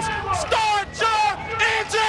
[0.00, 2.00] drivers, start your engine!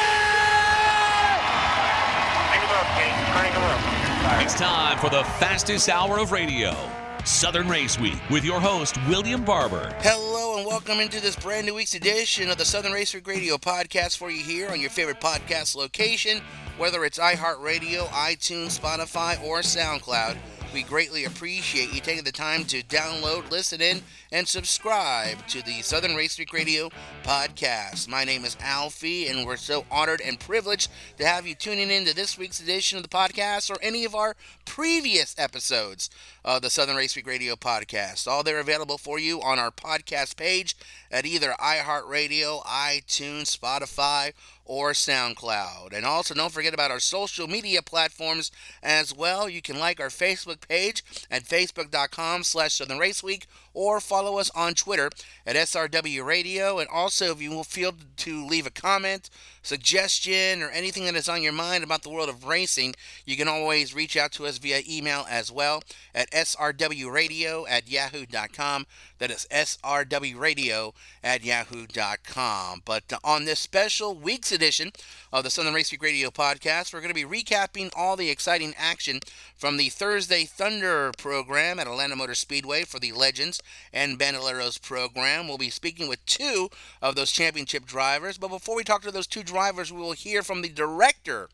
[4.43, 6.75] It's time for the fastest hour of radio.
[7.23, 9.95] Southern Race Week with your host, William Barber.
[9.99, 13.57] Hello and welcome into this brand new week's edition of the Southern Race Week Radio
[13.57, 16.41] podcast for you here on your favorite podcast location,
[16.79, 20.35] whether it's iHeartRadio, iTunes, Spotify, or SoundCloud.
[20.73, 24.01] We greatly appreciate you taking the time to download, listen in,
[24.31, 26.89] and subscribe to the Southern Race Week Radio
[27.23, 28.07] podcast.
[28.07, 32.05] My name is Alfie, and we're so honored and privileged to have you tuning in
[32.05, 36.09] to this week's edition of the podcast or any of our previous episodes
[36.45, 38.25] of the Southern Race Week Radio podcast.
[38.25, 40.77] All they're available for you on our podcast page
[41.11, 44.31] at either iHeartRadio, iTunes, Spotify,
[44.71, 45.91] or SoundCloud.
[45.91, 48.51] And also, don't forget about our social media platforms
[48.81, 49.49] as well.
[49.49, 54.49] You can like our Facebook page at facebook.com slash Southern Race Week or follow us
[54.51, 55.09] on Twitter
[55.45, 56.79] at SRW Radio.
[56.79, 59.29] And also, if you will feel to leave a comment,
[59.61, 62.95] suggestion, or anything that is on your mind about the world of racing,
[63.25, 68.85] you can always reach out to us via email as well at srwradio at yahoo.com.
[69.19, 72.81] That is srwradio at yahoo.com.
[72.85, 74.91] But on this special week's edition
[75.31, 78.73] of the Southern Race Week Radio podcast, we're going to be recapping all the exciting
[78.77, 79.19] action
[79.55, 83.61] from the Thursday Thunder program at Atlanta Motor Speedway for the Legends
[83.93, 85.47] and Bandoleros program.
[85.47, 86.69] We'll be speaking with two
[87.01, 88.37] of those championship drivers.
[88.37, 91.49] But before we talk to those two drivers, we will hear from the director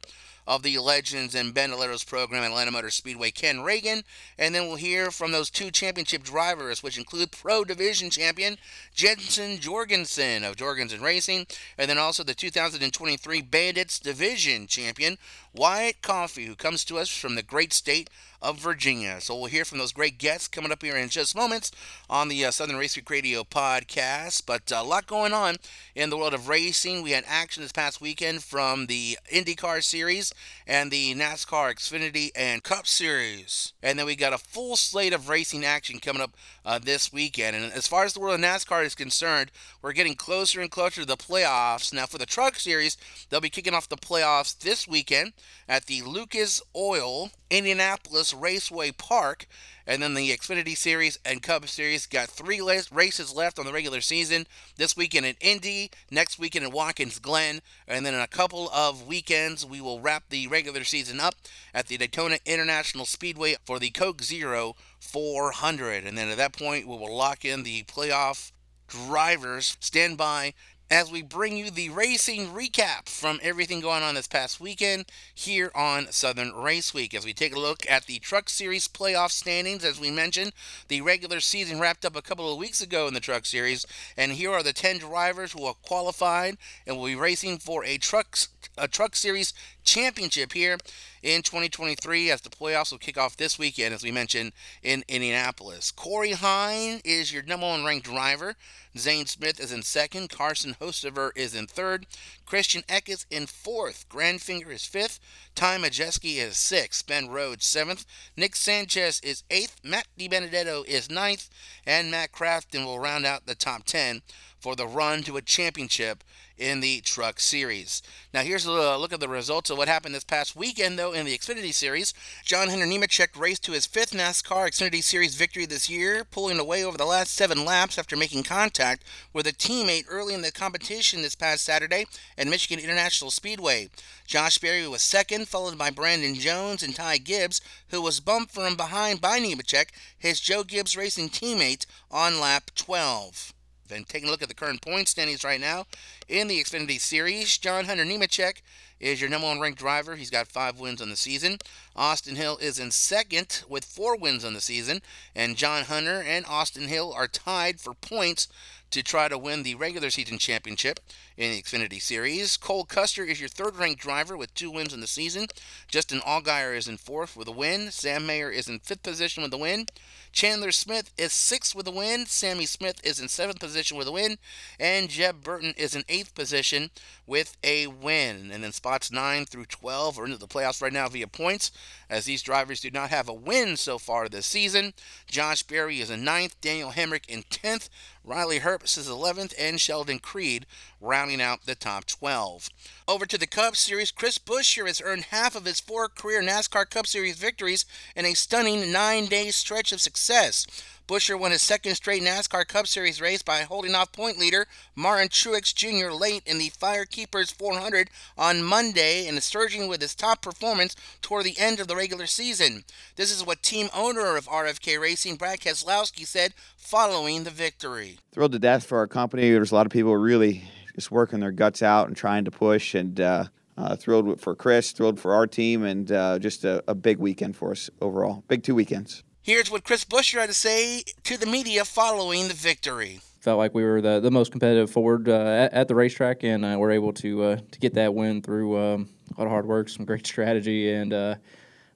[0.48, 4.04] of the Legends and Bandoleros program at Atlanta Motor Speedway, Ken Ragan.
[4.38, 8.58] And then we'll hear from those two championship drivers, which include Pro Division champion
[8.94, 15.18] Jensen Jorgensen of Jorgensen Racing, and then also the 2023 Bandits Division champion
[15.58, 18.10] Wyatt Coffey, who comes to us from the great state
[18.42, 19.20] of Virginia.
[19.20, 21.72] So we'll hear from those great guests coming up here in just moments
[22.10, 24.44] on the uh, Southern Race Week Radio podcast.
[24.46, 25.56] But uh, a lot going on
[25.96, 27.02] in the world of racing.
[27.02, 30.34] We had action this past weekend from the IndyCar Series
[30.68, 33.74] and the NASCAR Xfinity and Cup Series.
[33.82, 36.36] And then we got a full slate of racing action coming up
[36.68, 37.56] uh, this weekend.
[37.56, 39.52] And as far as the world of NASCAR is concerned,
[39.82, 41.94] we're getting closer and closer to the playoffs.
[41.94, 42.98] Now, for the Truck Series,
[43.30, 45.32] they'll be kicking off the playoffs this weekend
[45.70, 49.48] at the Lucas Oil Indianapolis Raceway Park.
[49.86, 54.02] And then the Xfinity Series and Cup Series got three races left on the regular
[54.02, 54.46] season.
[54.76, 59.08] This weekend in Indy, next weekend in Watkins Glen, and then in a couple of
[59.08, 61.36] weekends we will wrap the regular season up
[61.74, 66.04] at the Daytona International Speedway for the Coke Zero 400.
[66.04, 68.52] And then at that point we will lock in the playoff
[68.88, 69.78] drivers.
[69.80, 70.54] Stand by
[70.90, 75.70] as we bring you the racing recap from everything going on this past weekend here
[75.76, 77.14] on Southern Race Week.
[77.14, 80.54] As we take a look at the Truck Series playoff standings, as we mentioned,
[80.88, 84.32] the regular season wrapped up a couple of weeks ago in the Truck Series, and
[84.34, 88.38] here are the 10 drivers who are qualified and will be racing for a Truck,
[88.78, 90.78] a truck Series championship here
[91.24, 94.52] in 2023 as the playoffs will kick off this weekend, as we mentioned,
[94.84, 95.92] in Indianapolis.
[95.92, 98.56] Corey Heim is your number one ranked driver.
[98.98, 100.30] Zane Smith is in second.
[100.30, 102.08] Carson Hocevar is in third.
[102.46, 104.08] Christian Eckes in fourth.
[104.10, 105.20] Grant Enfinger is fifth.
[105.56, 107.06] Ty Majeski is sixth.
[107.06, 108.06] Ben Rhodes seventh.
[108.36, 109.80] Nick Sanchez is eighth.
[109.84, 111.50] Matt DiBenedetto is ninth.
[111.86, 114.22] And Matt Crafton will round out the top 10
[114.60, 116.24] for the run to a championship
[116.58, 118.02] in the Truck Series.
[118.34, 121.26] Now, here's a look at the results of what happened this past weekend, though, in
[121.26, 122.14] the Xfinity Series.
[122.44, 126.84] John Hunter Nemechek raced to his fifth NASCAR Xfinity Series victory this year, pulling away
[126.84, 129.04] over the last seven laps after making contact
[129.34, 132.06] with a teammate early in the competition this past Saturday
[132.38, 133.90] at Michigan International Speedway.
[134.26, 138.76] Josh Berry was second, followed by Brandon Jones and Ty Gibbs, who was bumped from
[138.76, 143.54] behind by Nemechek, his Joe Gibbs Racing teammate, on lap 12.
[143.88, 145.86] Then taking a look at the current point standings right now
[146.28, 148.62] in the Xfinity Series, John Hunter Nemechek
[149.00, 150.16] is your number one ranked driver.
[150.16, 151.58] He's got five wins on the season.
[151.96, 155.02] Austin Hill is in second with four wins on the season.
[155.36, 158.48] And John Hunter and Austin Hill are tied for points
[158.92, 161.00] to try to win the regular season championship
[161.36, 162.58] in the Xfinity Series.
[162.58, 165.48] Cole Custer is your third ranked driver with two wins in the season.
[165.88, 167.92] Justin Allgaier is in fourth with a win.
[167.92, 169.88] Sam Mayer is in fifth position with a win.
[170.32, 172.26] Chandler Smith is sixth with a win.
[172.26, 174.38] Sammy Smith is in seventh position with a win.
[174.80, 176.92] And Jeb Burton is in eighth position
[177.26, 178.52] with a win.
[178.52, 181.72] And then spots 9 through 12 are into the playoffs right now via points,
[182.10, 184.94] as these drivers do not have a win so far this season.
[185.28, 186.60] Josh Berry is in ninth.
[186.62, 187.90] Daniel Hemric in 10th.
[188.24, 190.66] Riley Herbst is 11th, and Sheldon Creed
[191.00, 192.70] rounding out the top 12.
[193.08, 196.90] Over to the Cup Series, Chris Buescher has earned half of his four career NASCAR
[196.90, 200.68] Cup Series victories in a stunning nine day stretch of success.
[201.08, 205.30] Buescher won his second straight NASCAR Cup Series race by holding off point leader Martin
[205.30, 206.12] Truex Jr.
[206.12, 211.46] late in the Firekeepers 400 on Monday and is surging with his top performance toward
[211.46, 212.84] the end of the regular season.
[213.16, 218.18] This is what team owner of RFK Racing, Brad Keselowski, said following the victory.
[218.34, 219.50] Thrilled to death for our company.
[219.50, 222.94] There's a lot of people really just working their guts out and trying to push
[222.94, 223.46] and uh,
[223.78, 227.56] uh, thrilled for Chris, thrilled for our team, and uh, just a, a big weekend
[227.56, 228.44] for us overall.
[228.50, 229.24] Big two weekends.
[229.48, 233.22] Here's what Chris Buescher had to say to the media following the victory.
[233.40, 236.66] Felt like we were the, the most competitive Ford uh, at, at, the racetrack, and
[236.66, 239.08] uh, we're able to uh, to get that win through um,
[239.38, 241.36] a lot of hard work, some great strategy, and uh,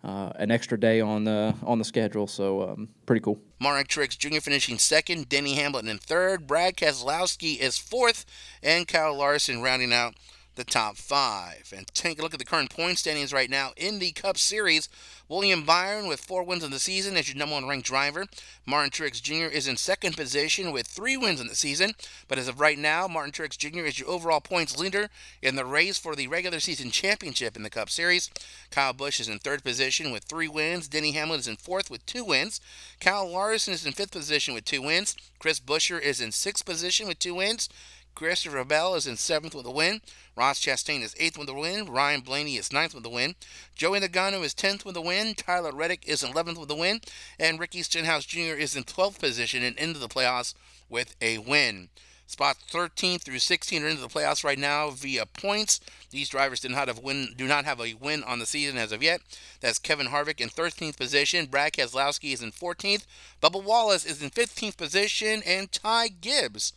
[0.01, 2.25] uh, an extra day on the on the schedule.
[2.25, 3.37] So um, pretty cool.
[3.59, 4.39] Martin Truex Jr.
[4.39, 8.25] finishing second, Denny Hamlin in third, Brad Keselowski is fourth,
[8.63, 10.15] and Kyle Larson rounding out
[10.55, 11.73] the top five.
[11.75, 14.89] And take a look at the current point standings right now in the Cup Series.
[15.29, 18.25] William Byron with four wins in the season as your number one ranked driver.
[18.65, 19.45] Martin Truex Jr.
[19.45, 21.93] is in second position with three wins in the season.
[22.27, 23.85] But as of right now, Martin Truex Jr.
[23.85, 25.09] is your overall points leader
[25.41, 28.29] in the race for the regular season championship in the Cup Series.
[28.71, 30.89] Kyle Busch is in third position with three wins.
[30.89, 32.59] Denny Hamlin is in fourth with two wins.
[32.99, 35.15] Kyle Larson is in fifth position with two wins.
[35.39, 37.69] Chris Buescher is in sixth position with two wins.
[38.15, 40.01] Christopher Bell is in seventh with a win.
[40.35, 41.85] Ross Chastain is eighth with a win.
[41.85, 43.35] Ryan Blaney is ninth with a win.
[43.75, 45.33] Joey Logano is tenth with a win.
[45.35, 47.01] Tyler Reddick is eleventh with a win.
[47.39, 48.55] And Ricky Stenhouse Jr.
[48.57, 50.53] is in twelfth position and into the playoffs
[50.89, 51.89] with a win.
[52.31, 55.81] Spots 13 through 16 are into the playoffs right now via points.
[56.11, 58.93] These drivers do not have win do not have a win on the season as
[58.93, 59.19] of yet.
[59.59, 61.47] That's Kevin Harvick in 13th position.
[61.47, 63.05] Brad Keselowski is in 14th.
[63.43, 66.71] Bubba Wallace is in 15th position, and Ty Gibbs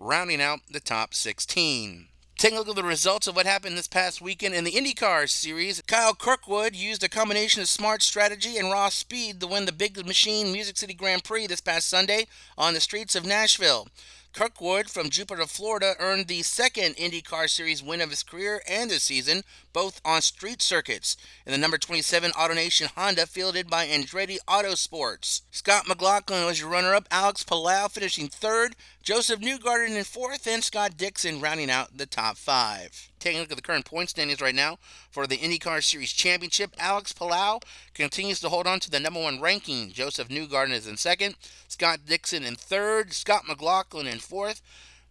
[0.00, 2.06] rounding out the top 16.
[2.38, 5.28] Taking a look at the results of what happened this past weekend in the IndyCar
[5.28, 9.72] series, Kyle Kirkwood used a combination of smart strategy and raw speed to win the
[9.72, 12.26] Big Machine Music City Grand Prix this past Sunday
[12.56, 13.88] on the streets of Nashville.
[14.32, 19.02] Kirkwood from Jupiter, Florida, earned the second IndyCar Series win of his career and this
[19.02, 19.42] season,
[19.72, 25.42] both on street circuits, in the number 27 AutoNation Honda fielded by Andretti Autosports.
[25.50, 30.98] Scott McLaughlin was your runner-up, Alex Palou finishing third, Josef Newgarden in fourth, and Scott
[30.98, 33.08] Dixon rounding out the top five.
[33.18, 34.78] Taking a look at the current point standings right now
[35.10, 37.60] for the IndyCar Series Championship, Alex Palou
[37.94, 39.90] continues to hold on to the number one ranking.
[39.90, 41.36] Josef Newgarden is in second,
[41.66, 44.60] Scott Dixon in third, Scott McLaughlin in fourth,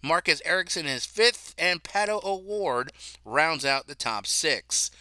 [0.04, 2.92] Marcus Ericsson is fifth, and Pato O'Ward
[3.26, 4.92] rounds out the top six.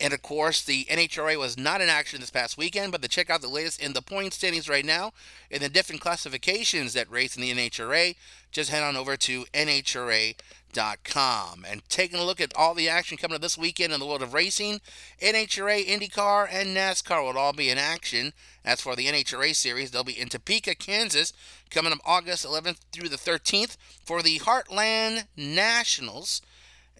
[0.00, 3.30] And of course, the NHRA was not in action this past weekend, but to check
[3.30, 5.12] out the latest in the point standings right now
[5.50, 8.14] and the different classifications that race in the NHRA,
[8.52, 10.36] just head on over to NHRA.com.
[11.68, 14.22] And taking a look at all the action coming up this weekend in the world
[14.22, 14.80] of racing,
[15.20, 18.32] NHRA, IndyCar, and NASCAR will all be in action.
[18.64, 21.32] As for the NHRA series, they'll be in Topeka, Kansas,
[21.70, 26.40] coming up August 11th through the 13th for the Heartland Nationals.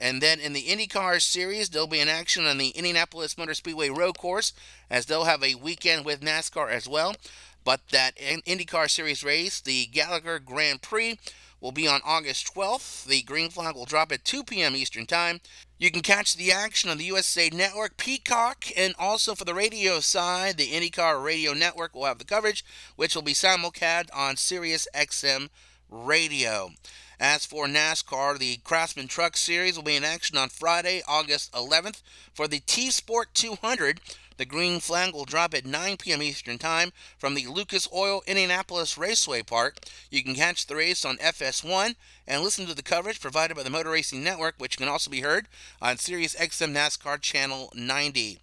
[0.00, 3.88] And then in the IndyCar series, they'll be in action on the Indianapolis Motor Speedway
[3.88, 4.52] Road Course,
[4.88, 7.16] as they'll have a weekend with NASCAR as well.
[7.64, 11.18] But that IndyCar series race, the Gallagher Grand Prix,
[11.60, 13.04] will be on August 12th.
[13.04, 14.76] The green flag will drop at 2 p.m.
[14.76, 15.40] Eastern Time.
[15.78, 20.00] You can catch the action on the USA Network, Peacock, and also for the radio
[20.00, 22.64] side, the IndyCar Radio Network will have the coverage,
[22.96, 25.48] which will be simulcast on Sirius XM
[25.90, 26.70] Radio.
[27.20, 32.00] As for NASCAR, the Craftsman Truck Series will be in action on Friday, August 11th.
[32.32, 34.00] For the T Sport 200,
[34.36, 36.22] the green flag will drop at 9 p.m.
[36.22, 39.78] Eastern Time from the Lucas Oil Indianapolis Raceway Park.
[40.10, 41.96] You can catch the race on FS1
[42.28, 45.22] and listen to the coverage provided by the Motor Racing Network, which can also be
[45.22, 45.48] heard
[45.82, 48.38] on Sirius XM NASCAR Channel 90.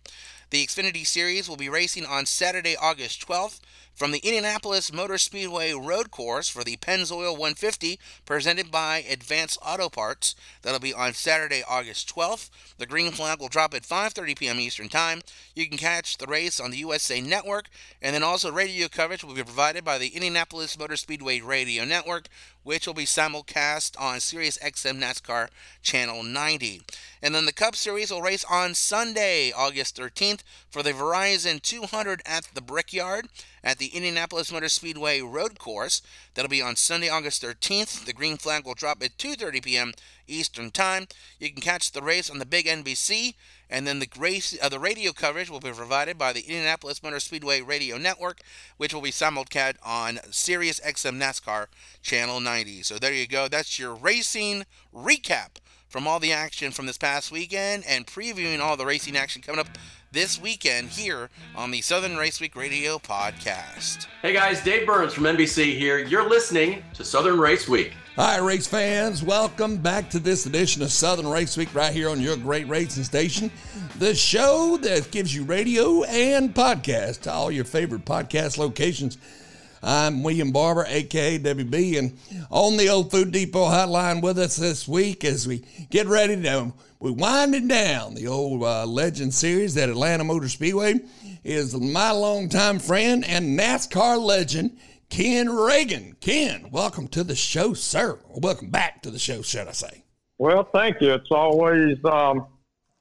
[0.49, 3.61] The Xfinity Series will be racing on Saturday, August 12th
[3.95, 9.87] from the Indianapolis Motor Speedway Road Course for the Pennzoil 150 presented by Advanced Auto
[9.87, 10.35] Parts.
[10.61, 12.49] That'll be on Saturday, August 12th.
[12.77, 14.59] The green flag will drop at 5:30 p.m.
[14.59, 15.21] Eastern Time.
[15.55, 17.69] You can catch the race on the USA Network,
[18.01, 22.27] and then also radio coverage will be provided by the Indianapolis Motor Speedway Radio Network,
[22.65, 25.49] which will be simulcast on Sirius XM NASCAR
[25.83, 26.81] Channel 90.
[27.21, 32.23] And then the Cup Series will race on Sunday, August 13th, for the Verizon 200
[32.25, 33.27] at the Brickyard
[33.63, 36.01] at the Indianapolis Motor Speedway Road Course.
[36.33, 38.05] That'll be on Sunday, August 13th.
[38.05, 39.93] The green flag will drop at 2:30 p.m.
[40.27, 41.07] Eastern Time.
[41.39, 43.35] You can catch the race on the big NBC,
[43.69, 47.19] and then the race, uh, the radio coverage will be provided by the Indianapolis Motor
[47.19, 48.41] Speedway Radio Network,
[48.77, 51.67] which will be simulcast on Sirius XM NASCAR
[52.01, 52.83] Channel 90.
[52.83, 53.47] So there you go.
[53.47, 55.57] That's your racing recap
[55.95, 59.61] from all the action from this past weekend and previewing all the racing action coming
[59.61, 59.67] up
[60.11, 64.07] this weekend here on the Southern Race Week Radio podcast.
[64.21, 65.99] Hey guys, Dave Burns from NBC here.
[65.99, 67.93] You're listening to Southern Race Week.
[68.17, 69.23] Hi, race fans.
[69.23, 73.05] Welcome back to this edition of Southern Race Week right here on your great racing
[73.05, 73.49] station.
[73.97, 79.17] The show that gives you radio and podcast to all your favorite podcast locations.
[79.87, 82.17] I'm William Barber, aka WB, and
[82.49, 86.73] on the old Food Depot hotline with us this week as we get ready to
[86.99, 91.01] we're winding down the old uh, Legend Series at Atlanta Motor Speedway.
[91.43, 94.75] Is my longtime friend and NASCAR legend
[95.11, 96.19] Ken Ragan.
[96.19, 98.17] Ken, welcome to the show, sir.
[98.27, 100.03] Welcome back to the show, should I say?
[100.39, 101.13] Well, thank you.
[101.13, 102.47] It's always um,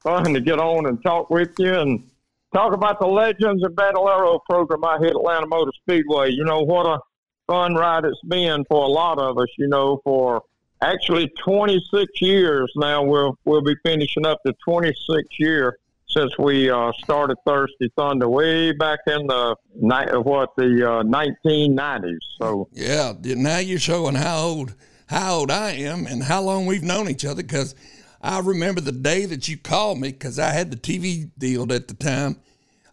[0.03, 2.07] fun to get on and talk with you and
[2.55, 6.31] talk about the Legends and Bandolero program I hit Atlanta Motor Speedway.
[6.31, 6.99] You know, what a
[7.47, 10.41] fun ride it's been for a lot of us, you know, for
[10.81, 13.03] actually 26 years now.
[13.03, 18.71] We'll, we'll be finishing up the 26th year since we uh, started Thursday Thunder way
[18.71, 22.15] back in the night of what the uh, 1990s.
[22.39, 24.75] So yeah, now you're showing how old
[25.07, 27.75] how old I am and how long we've known each other because
[28.25, 31.87] I remember the day that you called me because I had the TV deal at
[31.87, 32.37] the time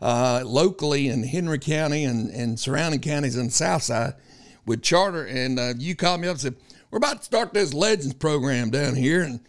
[0.02, 4.12] uh, locally in Henry County and, and surrounding counties in the South Side
[4.66, 6.56] with Charter, and uh, you called me up and said
[6.90, 9.40] we're about to start this Legends program down here, and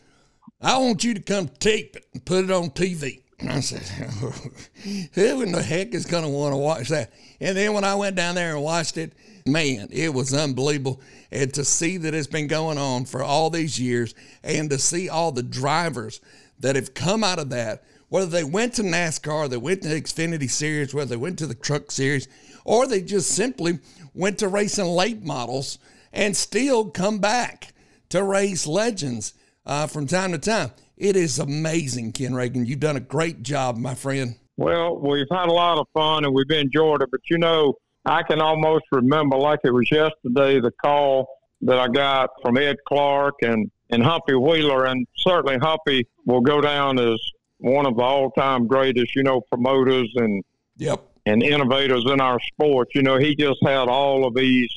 [0.61, 3.22] I want you to come tape it and put it on TV.
[3.49, 3.81] I said,
[5.13, 7.11] who in the heck is going to want to watch that?
[7.39, 9.13] And then when I went down there and watched it,
[9.45, 11.01] man, it was unbelievable.
[11.31, 15.09] And to see that it's been going on for all these years and to see
[15.09, 16.21] all the drivers
[16.59, 20.01] that have come out of that, whether they went to NASCAR, they went to the
[20.01, 22.27] Xfinity Series, whether they went to the Truck Series,
[22.63, 23.79] or they just simply
[24.13, 25.79] went to racing late models
[26.13, 27.73] and still come back
[28.09, 29.33] to race legends
[29.65, 30.71] uh, from time to time.
[30.97, 32.65] It is amazing, Ken Ragan.
[32.65, 34.35] You've done a great job, my friend.
[34.57, 37.73] Well, we've had a lot of fun and we've enjoyed it, but you know,
[38.05, 41.27] I can almost remember like it was yesterday the call
[41.61, 44.85] that I got from Ed Clark and, and Humpy Wheeler.
[44.85, 47.17] And certainly Humpy will go down as
[47.57, 50.43] one of the all time greatest, you know, promoters and
[50.77, 51.01] yep.
[51.25, 52.89] and innovators in our sport.
[52.93, 54.69] You know, he just had all of these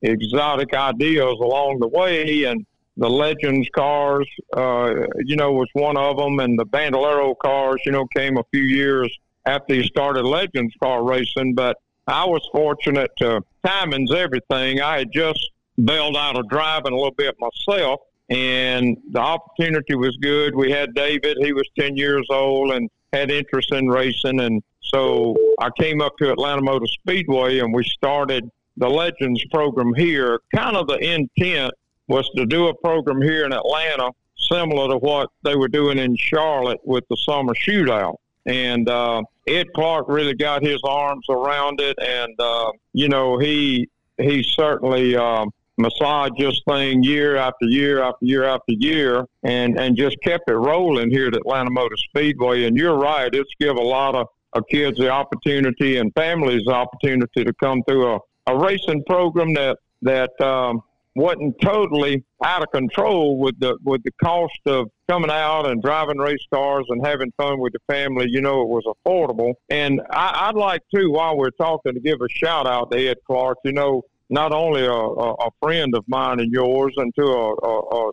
[0.00, 4.94] exotic ideas along the way and the Legends cars, uh,
[5.24, 8.62] you know, was one of them, and the Bandolero cars, you know, came a few
[8.62, 9.10] years
[9.46, 11.54] after he started Legends car racing.
[11.54, 14.80] But I was fortunate to timing's everything.
[14.80, 15.50] I had just
[15.82, 20.54] bailed out of driving a little bit myself, and the opportunity was good.
[20.54, 25.34] We had David; he was ten years old and had interest in racing, and so
[25.60, 30.40] I came up to Atlanta Motor Speedway, and we started the Legends program here.
[30.54, 31.72] Kind of the intent
[32.12, 36.14] was to do a program here in Atlanta similar to what they were doing in
[36.16, 38.16] Charlotte with the summer shootout.
[38.44, 43.88] And uh, Ed Clark really got his arms around it, and uh, you know he
[44.18, 45.46] he certainly uh,
[45.78, 50.54] massaged this thing year after year after year after year, and and just kept it
[50.54, 52.64] rolling here at Atlanta Motor Speedway.
[52.64, 56.72] And you're right, it's give a lot of, of kids the opportunity and families the
[56.72, 60.82] opportunity to come through a, a racing program that that um,
[61.14, 66.18] wasn't totally out of control with the with the cost of coming out and driving
[66.18, 68.26] race cars and having fun with the family.
[68.28, 69.54] You know, it was affordable.
[69.68, 73.18] And I, would like to, while we're talking, to give a shout out to Ed
[73.26, 73.58] Clark.
[73.64, 78.10] You know, not only a, a, a friend of mine and yours, and to a,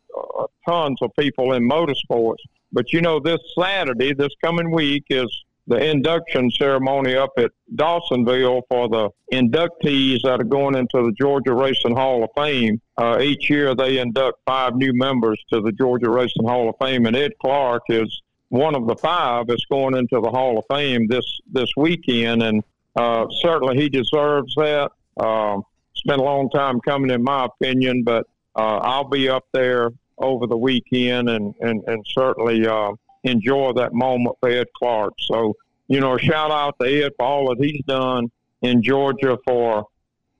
[0.67, 2.43] tons of people in motorsports.
[2.71, 8.63] But you know, this Saturday, this coming week, is the induction ceremony up at Dawsonville
[8.69, 12.81] for the inductees that are going into the Georgia Racing Hall of Fame.
[12.97, 17.05] Uh, each year they induct five new members to the Georgia Racing Hall of Fame,
[17.05, 21.07] and Ed Clark is one of the five that's going into the Hall of Fame
[21.07, 22.63] this this weekend, and
[22.95, 24.91] uh, certainly he deserves that.
[25.17, 25.59] Uh,
[25.91, 29.91] it's been a long time coming, in my opinion, but uh, I'll be up there
[30.17, 35.13] over the weekend, and and and certainly uh, enjoy that moment for Ed Clark.
[35.19, 35.55] So,
[35.87, 39.87] you know, shout out to Ed for all that he's done in Georgia for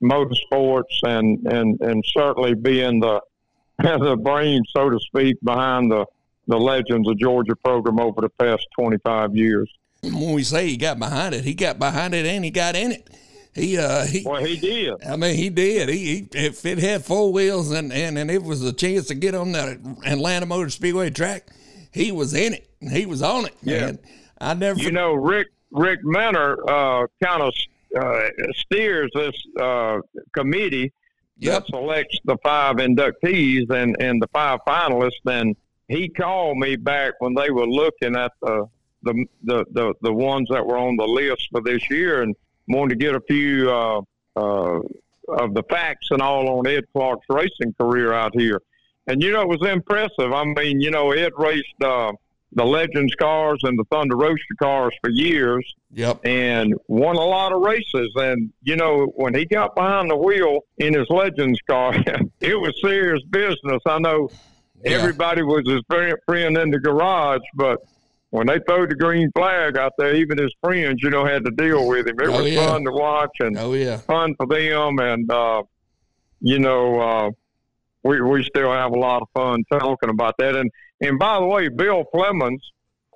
[0.02, 3.20] motorsports and, and, and certainly being the,
[3.78, 6.06] the brain, so to speak, behind the,
[6.46, 9.70] the Legends of Georgia program over the past 25 years.
[10.02, 12.92] When we say he got behind it, he got behind it and he got in
[12.92, 13.08] it.
[13.54, 15.04] He uh he Well, he did.
[15.04, 15.88] I mean, he did.
[15.88, 19.14] He, he if it had four wheels and, and and it was a chance to
[19.14, 21.48] get on that Atlanta Motor Speedway track,
[21.92, 22.69] he was in it.
[22.80, 23.54] He was on it.
[23.62, 23.86] Yeah.
[23.86, 23.98] Man.
[24.40, 24.80] I never.
[24.80, 27.54] You know, Rick Rick Menor uh, kind of
[28.00, 29.98] uh, steers this uh,
[30.32, 30.92] committee
[31.42, 31.52] Yep.
[31.52, 35.24] that selects the five inductees and, and the five finalists.
[35.26, 35.56] And
[35.88, 38.66] he called me back when they were looking at the
[39.02, 42.36] the the, the, the ones that were on the list for this year and
[42.68, 44.02] wanted to get a few uh,
[44.36, 44.80] uh,
[45.28, 48.60] of the facts and all on Ed Clark's racing career out here.
[49.06, 50.34] And you know, it was impressive.
[50.34, 52.12] I mean, you know, Ed raced uh,
[52.52, 56.20] the Legends cars and the Thunder Roadster cars for years Yep.
[56.24, 58.10] and won a lot of races.
[58.16, 61.94] And you know, when he got behind the wheel in his Legends car,
[62.40, 63.80] it was serious business.
[63.86, 64.30] I know
[64.84, 64.92] Yeah.
[64.98, 65.82] everybody was his
[66.26, 67.78] friend, in the garage, but
[68.30, 71.50] when they throw the green flag out there, even his friends, you know, had to
[71.52, 72.18] deal with him.
[72.20, 72.66] It Oh, was yeah.
[72.66, 73.96] fun to watch and Oh yeah.
[73.98, 74.98] fun for them.
[75.00, 75.62] And uh,
[76.40, 77.30] you know, uh,
[78.02, 80.56] we we still have a lot of fun talking about that.
[80.56, 82.60] And and by the way, Bill Flemons,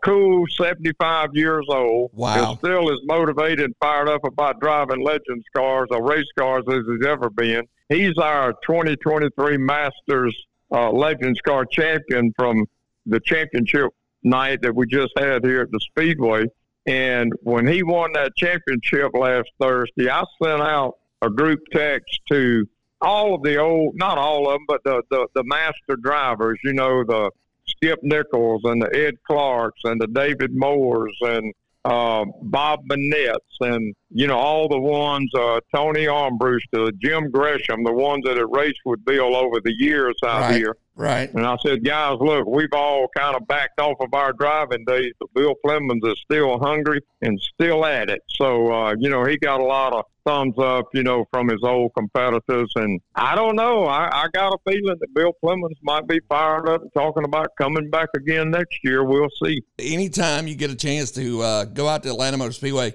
[0.05, 2.53] cool, seventy five years old, Wow.
[2.53, 6.81] is still as motivated and fired up about driving Legends cars or race cars as
[6.91, 7.65] he's ever been.
[7.89, 12.65] He's our 2023 Masters uh, Legends car champion from
[13.07, 13.91] the championship
[14.23, 16.47] night that we just had here at the Speedway.
[16.87, 22.67] And when he won that championship last Thursday, I sent out a group text to
[23.01, 26.73] all of the old, not all of them, but the, the, the master drivers, you
[26.73, 27.31] know, the
[27.67, 31.53] Skip Nichols and the Ed Clarks and the David Moores and
[31.85, 37.93] uh, Bob Bonnett's and, you know, all the ones, uh, Tony Armbruster, Jim Gresham, the
[37.93, 40.57] ones that have raced with Bill over the years out Right.
[40.57, 40.77] here.
[40.97, 41.33] Right.
[41.35, 45.13] And I said, guys, look, we've all kind of backed off of our driving days,
[45.19, 48.23] but Bill Flemons is still hungry and still at it.
[48.29, 51.63] So, uh, you know, he got a lot of thumbs up, you know, from his
[51.65, 52.73] old competitors.
[52.77, 53.87] And I don't know.
[53.87, 57.49] I, I got a feeling that Bill Flemons might be fired up and talking about
[57.59, 59.05] coming back again next year.
[59.05, 59.63] We'll see.
[59.79, 62.95] anytime you get a chance to uh, go out to Atlanta Motor Speedway,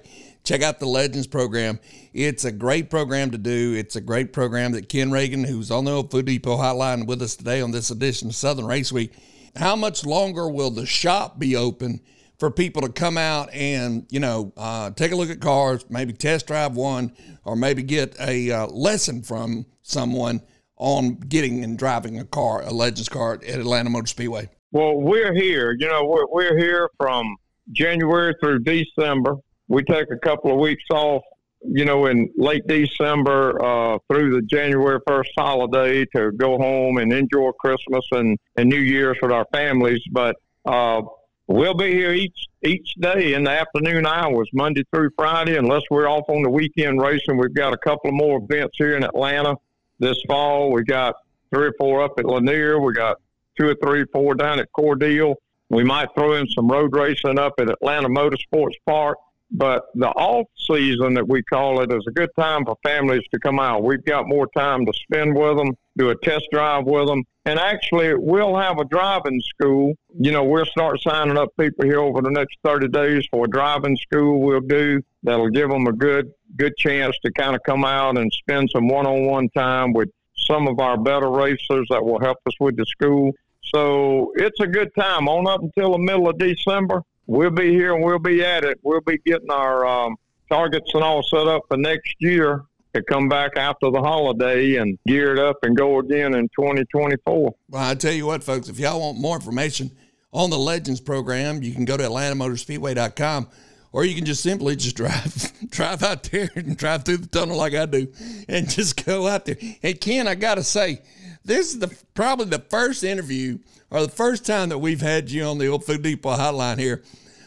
[0.49, 1.79] check out the Legends program.
[2.11, 3.75] It's a great program to do.
[3.75, 7.21] It's a great program that Ken Ragan, who's on the old Food Depot hotline with
[7.21, 9.13] us today on this edition of Southern Race Week.
[9.55, 12.01] How much longer will the shop be open
[12.39, 16.13] for people to come out and you know uh, take a look at cars, maybe
[16.13, 17.13] test drive one,
[17.45, 20.41] or maybe get a uh, lesson from someone
[20.77, 24.49] on getting and driving a car, a Legends car at Atlanta Motor Speedway?
[24.71, 25.75] Well, we're here.
[25.77, 27.35] You know, we're, we're here from
[27.71, 29.35] January through December.
[29.69, 31.21] We take a couple of weeks off,
[31.61, 37.13] you know, in late December uh, through the January 1st holiday to go home and
[37.13, 40.01] enjoy Christmas and, and New Year's with our families.
[40.11, 41.03] But uh,
[41.47, 46.09] we'll be here each each day in the afternoon hours, Monday through Friday, unless we're
[46.09, 47.37] off on the weekend racing.
[47.37, 49.55] We've got a couple of more events here in Atlanta
[49.99, 50.71] this fall.
[50.71, 51.15] We got
[51.53, 52.79] three or four up at Lanier.
[52.81, 53.17] We got
[53.57, 55.35] two or three, four down at Cordele.
[55.69, 59.17] We might throw in some road racing up at Atlanta Motorsports Park.
[59.51, 63.39] But the off season that we call it is a good time for families to
[63.39, 63.83] come out.
[63.83, 67.23] We've got more time to spend with them, do a test drive with them.
[67.45, 69.95] And actually, we'll have a driving school.
[70.19, 73.47] You know, we'll start signing up people here over the next 30 days for a
[73.47, 77.83] driving school we'll do that'll give them a good, good chance to kind of come
[77.83, 82.03] out and spend some one on one time with some of our better racers that
[82.03, 83.31] will help us with the school.
[83.73, 87.03] So it's a good time on up until the middle of December.
[87.29, 88.79] We'll be here and we'll be at it.
[88.81, 90.15] We'll be getting our um,
[90.49, 92.63] targets and all set up for next year
[92.95, 97.53] to come back after the holiday and gear it up and go again in 2024.
[97.69, 99.91] Well, I tell you what, folks, if y'all want more information
[100.33, 103.47] on the Legends program, you can go to AtlantaMotorspeedway.com
[103.91, 107.57] or you can just simply just drive drive out there and drive through the tunnel
[107.57, 108.11] like I do
[108.47, 109.57] and just go out there.
[109.83, 111.03] And Ken, I got to say,
[111.49, 113.57] this is the probably the first interview
[113.89, 117.03] or the first time that we've had you on the old Food Depot hotline here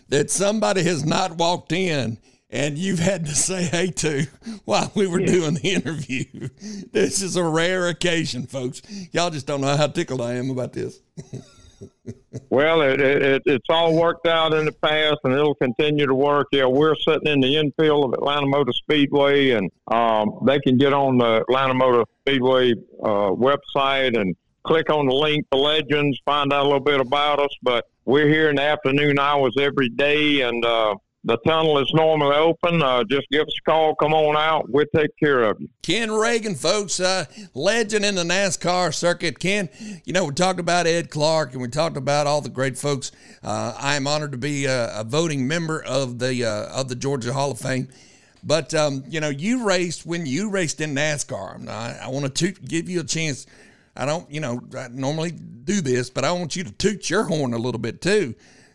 [0.09, 2.19] that somebody has not walked in
[2.51, 4.27] and you've had to say hey to
[4.65, 6.25] while we were doing the interview.
[6.93, 8.83] This is a rare occasion, folks.
[9.13, 11.01] Y'all just don't know how tickled I am about this.
[12.51, 16.15] Well, it, it, it, it's all worked out in the past, and it'll continue to
[16.15, 16.49] work.
[16.53, 20.93] Yeah, we're sitting in the infield of Atlanta Motor Speedway, and um, they can get
[20.93, 26.53] on the Atlanta Motor Speedway uh, website and click on the link to Legends, find
[26.53, 27.51] out a little bit about us.
[27.63, 32.37] But we're here in the afternoon hours every day, and uh, the tunnel is normally
[32.37, 32.83] open.
[32.83, 33.95] Uh, just give us a call.
[33.95, 34.69] Come on out.
[34.69, 35.69] We'll take care of you.
[35.83, 39.39] Ken Ragan, folks, uh, legend in the NASCAR circuit.
[39.39, 39.69] Ken,
[40.05, 43.13] you know, we talked about Ed Clark and we talked about all the great folks.
[43.43, 46.97] Uh, I am honored to be a, a voting member of the uh, of the
[46.97, 47.89] Georgia Hall of Fame.
[48.43, 51.69] But um, you know, you raced when you raced in NASCAR.
[51.69, 53.47] I, I want to give you a chance.
[53.95, 57.25] I don't, you know, I normally do this, but I want you to toot your
[57.25, 58.35] horn a little bit too.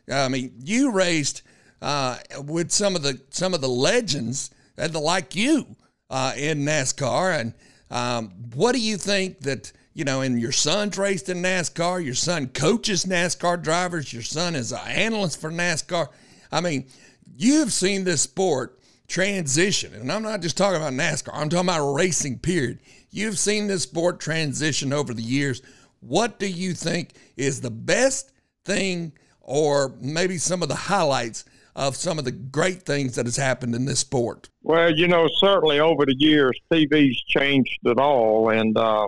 [0.10, 1.42] I mean, you raced
[1.82, 5.76] uh, with some of the some of the legends that like you
[6.10, 7.54] uh, in NASCAR, and
[7.90, 10.22] um, what do you think that you know?
[10.22, 12.04] And your son's raced in NASCAR.
[12.04, 14.13] Your son coaches NASCAR drivers.
[14.13, 16.08] Your son is an analyst for NASCAR.
[16.52, 16.88] I mean,
[17.36, 21.32] you've seen this sport transition, and I'm not just talking about NASCAR.
[21.34, 22.40] I'm talking about racing.
[22.40, 22.80] Period.
[23.10, 25.62] You've seen this sport transition over the years.
[26.00, 28.32] What do you think is the best
[28.66, 31.46] thing, or maybe some of the highlights
[31.78, 34.50] of some of the great things that has happened in this sport?
[34.63, 39.08] Well, you know, certainly over the years, TV's changed it all, and uh,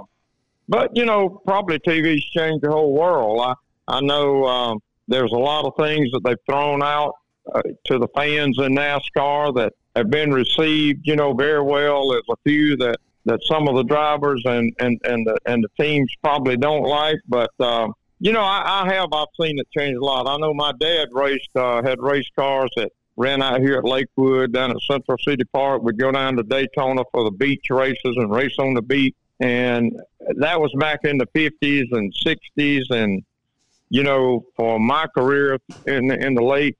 [0.69, 3.41] but you know, probably TV's changed the whole world.
[3.41, 3.53] I
[3.97, 7.15] I know um, there's a lot of things that they've thrown out
[7.53, 12.11] uh, to the fans in NASCAR that have been received, you know, very well.
[12.11, 15.83] There's a few that that some of the drivers and and and the, and the
[15.83, 17.49] teams probably don't like, but.
[17.59, 19.13] Uh, you know, I, I have.
[19.13, 20.27] I've seen it change a lot.
[20.27, 24.53] I know my dad raced, uh, had race cars that ran out here at Lakewood,
[24.53, 25.83] down at Central City Park.
[25.83, 29.15] We'd go down to Daytona for the beach races and race on the beach.
[29.39, 29.97] And
[30.35, 32.89] that was back in the 50s and 60s.
[32.91, 33.23] And,
[33.89, 36.77] you know, for my career in the, in the late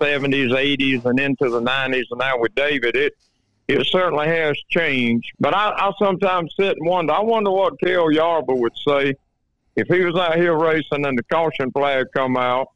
[0.00, 3.14] 70s, 80s, and into the 90s, and now with David, it
[3.66, 5.30] it certainly has changed.
[5.38, 7.12] But I, I sometimes sit and wonder.
[7.12, 9.14] I wonder what Cale Yarborough would say
[9.78, 12.68] if he was out here racing and the caution flag come out,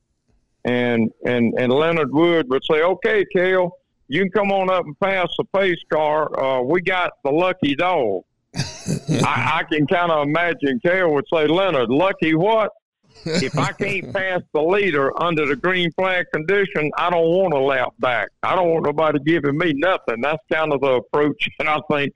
[0.64, 3.72] and and and Leonard Wood would say, "Okay, Cale,
[4.08, 6.38] you can come on up and pass the pace car.
[6.38, 8.22] Uh, we got the lucky dog."
[8.54, 12.70] I, I can kind of imagine Cale would say, "Leonard, lucky what?
[13.24, 17.58] if I can't pass the leader under the green flag condition, I don't want a
[17.58, 18.28] lap back.
[18.42, 20.20] I don't want nobody giving me nothing.
[20.20, 22.12] That's kind of the approach, and I think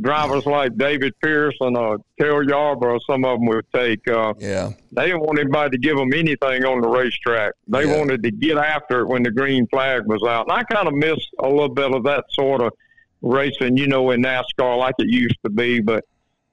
[0.00, 4.06] drivers like David Pearson or Cale Yarborough, some of them would take.
[4.08, 4.70] Uh, yeah.
[4.92, 7.52] They didn't want anybody to give them anything on the racetrack.
[7.68, 7.98] They Yeah.
[7.98, 10.48] wanted to get after it when the green flag was out.
[10.48, 12.72] And I kind of miss a little bit of that sort of
[13.20, 15.80] racing, you know, in NASCAR like it used to be.
[15.80, 16.04] But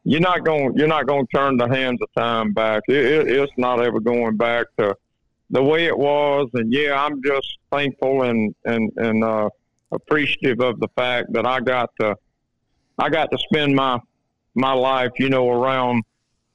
[0.04, 2.84] you're not going, you're not going to turn the hands of time back.
[2.88, 4.96] It, it, it's not ever going back to
[5.50, 6.50] the way it was.
[6.54, 9.50] And yeah, I'm just thankful and and and uh,
[9.92, 12.16] appreciative of the fact that I got to
[13.00, 14.00] I got to spend my
[14.56, 16.04] my life, you know, around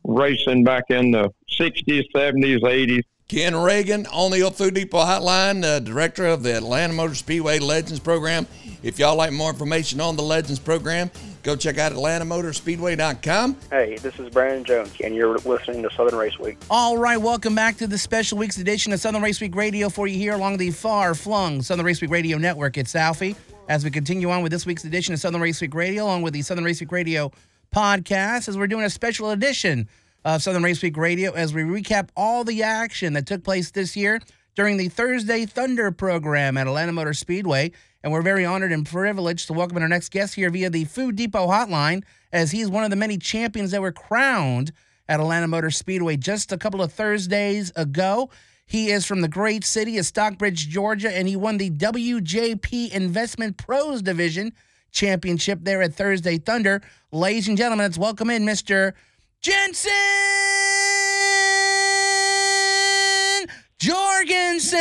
[0.05, 3.03] racing back in the '60s, '70s, '80s.
[3.27, 7.59] Ken Ragan on the old Food Depot Hotline, uh, director of the Atlanta Motor Speedway
[7.59, 8.47] Legends Program.
[8.83, 11.11] If y'all like more information on the Legends Program,
[11.43, 13.57] go check out AtlantaMotorspeedway.com.
[13.71, 16.59] Hey, this is Brandon Jones, and you're listening to Southern Race Week.
[16.69, 20.07] All right, welcome back to the special week's edition of Southern Race Week Radio for
[20.07, 22.77] you here along the far flung Southern Race Week Radio Network.
[22.77, 23.35] It's Alfie
[23.69, 26.35] as we continue on with this week's edition of Southern Race Week Radio, along with
[26.35, 27.33] the Southern Race Week Radio
[27.75, 29.89] podcast, as we're doing a special edition
[30.25, 33.97] of Southern Race Week Radio as we recap all the action that took place this
[33.97, 34.21] year
[34.55, 37.73] during the Thursday Thunder program at Atlanta Motor Speedway.
[38.03, 41.17] And we're very honored and privileged to welcome our next guest here via the Food
[41.17, 44.73] Depot hotline, as he's one of the many champions that were crowned
[45.09, 48.29] at Atlanta Motor Speedway just a couple of Thursdays ago.
[48.67, 53.57] He is from the great city of Stockbridge, Georgia, and he won the WJP Investment
[53.57, 54.53] Pros Division
[54.91, 56.81] Championship there at Thursday Thunder.
[57.13, 58.93] Ladies and gentlemen, let's welcome in Mr.
[59.41, 59.91] Jensen
[63.79, 64.79] Jorgensen.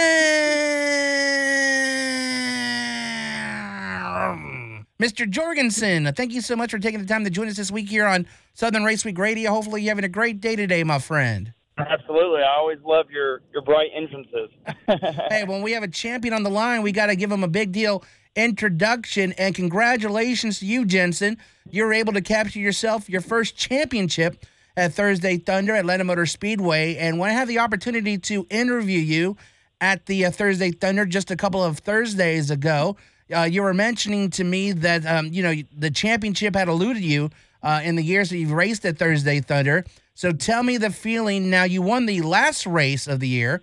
[5.01, 5.29] Mr.
[5.29, 8.05] Jorgensen, thank you so much for taking the time to join us this week here
[8.05, 9.51] on Southern Race Week Radio.
[9.51, 11.53] Hopefully, you're having a great day today, my friend.
[11.77, 12.41] Absolutely.
[12.41, 14.49] I always love your, your bright entrances.
[15.29, 17.47] hey, when we have a champion on the line, we got to give him a
[17.47, 18.03] big deal
[18.35, 19.33] introduction.
[19.33, 21.37] And congratulations to you, Jensen.
[21.69, 26.97] You're able to capture yourself your first championship at Thursday Thunder at Atlanta Motor Speedway.
[26.97, 29.37] And when I had the opportunity to interview you
[29.81, 32.97] at the uh, Thursday Thunder just a couple of Thursdays ago,
[33.35, 37.29] uh, you were mentioning to me that um, you know the championship had eluded you
[37.61, 39.85] uh, in the years that you've raced at Thursday Thunder.
[40.13, 41.49] So tell me the feeling.
[41.49, 43.61] Now you won the last race of the year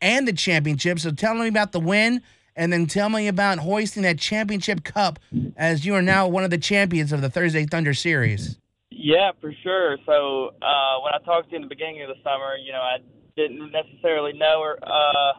[0.00, 0.98] and the championship.
[0.98, 2.22] So tell me about the win,
[2.56, 5.18] and then tell me about hoisting that championship cup
[5.56, 8.58] as you are now one of the champions of the Thursday Thunder Series.
[8.90, 9.96] Yeah, for sure.
[10.04, 12.80] So uh, when I talked to you in the beginning of the summer, you know,
[12.80, 12.98] I
[13.36, 15.38] didn't necessarily know uh,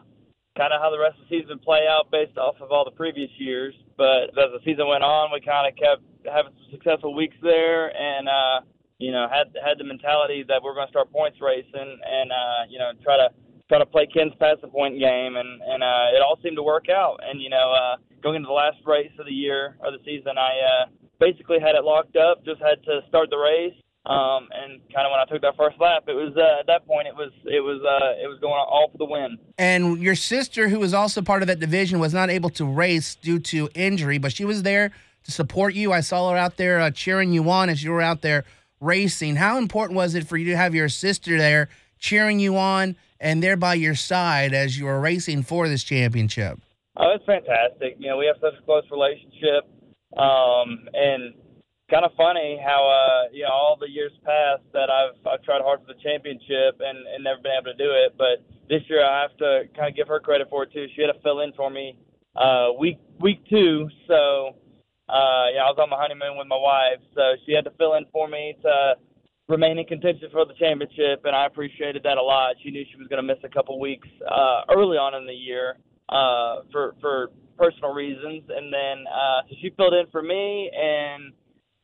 [0.56, 2.84] kind of how the rest of the season would play out based off of all
[2.84, 3.74] the previous years.
[3.96, 7.94] But as the season went on, we kind of kept having some successful weeks there,
[7.94, 8.60] and uh,
[9.02, 12.62] you know, had had the mentality that we're going to start points racing and uh,
[12.70, 13.28] you know try to
[13.68, 16.86] try to play Ken's passing point game, and and uh, it all seemed to work
[16.88, 17.18] out.
[17.22, 20.38] And you know, uh, going into the last race of the year or the season,
[20.38, 20.86] I uh,
[21.18, 22.44] basically had it locked up.
[22.44, 23.74] Just had to start the race.
[24.04, 26.86] Um, and kind of when I took that first lap, it was uh, at that
[26.86, 29.38] point it was it was uh, it was going all for the win.
[29.58, 33.16] And your sister, who was also part of that division, was not able to race
[33.16, 34.92] due to injury, but she was there
[35.24, 35.92] to support you.
[35.92, 38.44] I saw her out there uh, cheering you on as you were out there
[38.82, 39.36] racing.
[39.36, 41.68] How important was it for you to have your sister there
[41.98, 46.58] cheering you on and there by your side as you were racing for this championship?
[46.96, 47.96] Oh, it's fantastic.
[47.98, 49.64] You know, we have such a close relationship,
[50.18, 51.32] um, and
[51.90, 55.62] kind of funny how uh, you know all the years past that I've I've tried
[55.62, 59.04] hard for the championship and and never been able to do it, but this year
[59.04, 60.86] I have to kind of give her credit for it too.
[60.94, 61.96] She had to fill in for me
[62.36, 64.56] uh, week week two, so
[65.12, 67.94] uh, yeah, I was on my honeymoon with my wife, so she had to fill
[67.94, 68.94] in for me to
[69.48, 72.56] remain in contention for the championship, and I appreciated that a lot.
[72.62, 75.34] She knew she was going to miss a couple weeks uh, early on in the
[75.34, 75.76] year
[76.08, 81.32] uh, for for personal reasons, and then uh, so she filled in for me and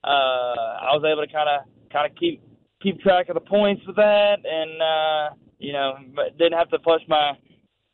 [0.04, 2.42] uh, I was able to kind of kind of keep
[2.82, 5.98] keep track of the points with that, and uh, you know,
[6.38, 7.32] didn't have to flush my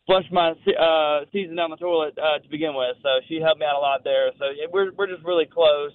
[0.06, 2.96] flush my uh, season down the toilet uh, to begin with.
[3.02, 4.30] So she helped me out a lot there.
[4.38, 5.92] So yeah, we're we're just really close,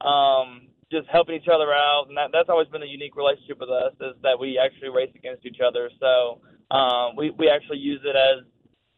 [0.00, 3.70] um, just helping each other out, and that, that's always been a unique relationship with
[3.70, 5.90] us is that we actually race against each other.
[6.00, 6.40] So
[6.70, 8.44] um, we we actually use it as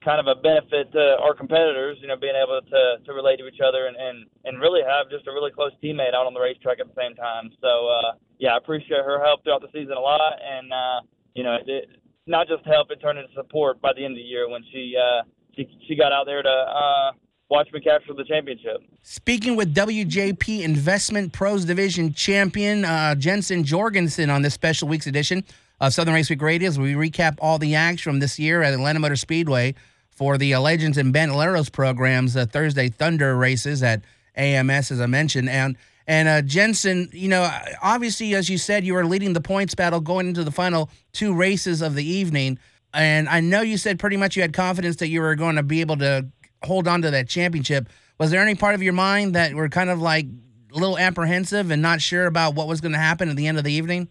[0.05, 3.47] kind of a benefit to our competitors, you know, being able to, to relate to
[3.47, 6.41] each other and, and, and really have just a really close teammate out on the
[6.41, 7.51] racetrack at the same time.
[7.61, 10.41] So, uh, yeah, I appreciate her help throughout the season a lot.
[10.41, 11.01] And, uh,
[11.35, 14.23] you know, it, not just help, it turned into support by the end of the
[14.23, 15.23] year when she, uh,
[15.57, 17.13] she, she got out there to, uh,
[17.51, 18.79] watch me capture the championship.
[19.03, 25.45] Speaking with WJP Investment Pros Division champion uh, Jensen Jorgensen on this special week's edition
[25.81, 28.73] of Southern Race Week Radio, as we recap all the acts from this year at
[28.73, 29.75] Atlanta Motor Speedway
[30.11, 34.03] for the uh, Legends and Bandoleros programs, the Thursday Thunder races at
[34.37, 35.49] AMS, as I mentioned.
[35.49, 35.77] And
[36.11, 37.49] and uh, Jensen, you know,
[37.81, 41.33] obviously, as you said, you were leading the points battle going into the final two
[41.33, 42.59] races of the evening.
[42.93, 45.63] And I know you said pretty much you had confidence that you were going to
[45.63, 46.27] be able to
[46.65, 47.89] hold on to that championship.
[48.19, 50.27] Was there any part of your mind that were kind of like
[50.73, 53.59] a little apprehensive and not sure about what was going to happen at the end
[53.59, 54.09] of the evening?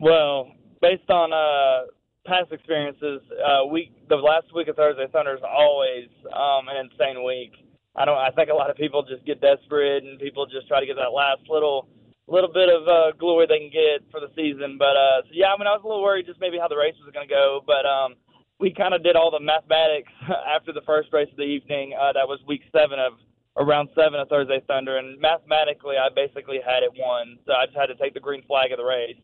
[0.00, 1.84] Well, based on uh,
[2.26, 7.22] past experiences, uh, week the last week of Thursday Thunder is always um, an insane
[7.22, 7.52] week.
[7.96, 8.16] I don't.
[8.16, 10.96] I think a lot of people just get desperate and people just try to get
[10.96, 11.88] that last little
[12.28, 14.76] little bit of uh, glory they can get for the season.
[14.78, 16.78] But uh, so yeah, I mean, I was a little worried just maybe how the
[16.78, 18.16] race was going to go, but um,
[18.58, 20.12] we kind of did all the mathematics
[20.48, 21.92] after the first race of the evening.
[21.92, 23.20] Uh, that was week seven of
[23.60, 27.36] around seven of Thursday Thunder, and mathematically, I basically had it won.
[27.44, 29.18] So I just had to take the green flag of the race.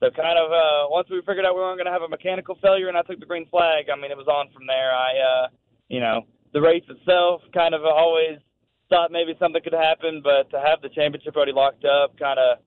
[0.00, 2.56] So kind of uh, once we figured out we weren't going to have a mechanical
[2.60, 3.92] failure, and I took the green flag.
[3.92, 4.92] I mean, it was on from there.
[4.92, 5.46] I, uh,
[5.88, 8.38] you know, the race itself kind of always
[8.88, 12.58] thought maybe something could happen, but to have the championship already locked up, kind of,